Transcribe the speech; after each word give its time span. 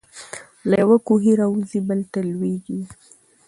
له 0.69 0.75
یوه 0.83 0.97
کوهي 1.07 1.33
را 1.39 1.45
وزي 1.53 1.79
بل 1.87 1.99
ته 2.11 2.19
لوېږي. 2.31 2.79